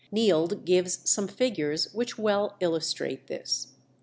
Neild 0.11 0.65
gives 0.65 1.07
some 1.07 1.27
figures 1.27 1.93
which 1.93 2.17
well 2.17 2.55
illustrate 2.59 3.27
this. 3.27 3.67